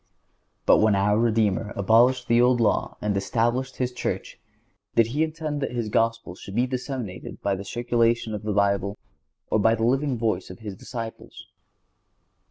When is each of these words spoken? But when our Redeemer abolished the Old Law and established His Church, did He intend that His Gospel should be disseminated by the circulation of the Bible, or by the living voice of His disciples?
But 0.65 0.79
when 0.79 0.95
our 0.95 1.19
Redeemer 1.19 1.73
abolished 1.75 2.27
the 2.27 2.41
Old 2.41 2.59
Law 2.59 2.97
and 3.01 3.15
established 3.15 3.75
His 3.75 3.91
Church, 3.91 4.39
did 4.95 5.05
He 5.13 5.21
intend 5.23 5.61
that 5.61 5.73
His 5.73 5.89
Gospel 5.89 6.33
should 6.33 6.55
be 6.55 6.65
disseminated 6.65 7.39
by 7.43 7.53
the 7.53 7.63
circulation 7.63 8.33
of 8.33 8.41
the 8.41 8.51
Bible, 8.51 8.97
or 9.51 9.59
by 9.59 9.75
the 9.75 9.85
living 9.85 10.17
voice 10.17 10.49
of 10.49 10.57
His 10.57 10.75
disciples? 10.75 11.45